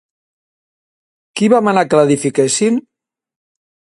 [1.41, 2.79] Qui va manar que l'edifiquessin?